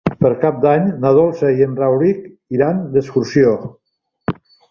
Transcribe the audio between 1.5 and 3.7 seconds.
i en Rauric iran d'excursió.